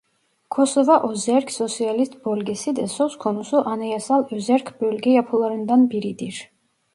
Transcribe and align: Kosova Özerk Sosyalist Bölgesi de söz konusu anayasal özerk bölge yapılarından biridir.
Kosova 0.49 1.11
Özerk 1.11 1.51
Sosyalist 1.51 2.25
Bölgesi 2.25 2.75
de 2.75 2.87
söz 2.87 3.17
konusu 3.17 3.69
anayasal 3.69 4.27
özerk 4.31 4.81
bölge 4.81 5.09
yapılarından 5.09 5.89
biridir. 5.89 6.49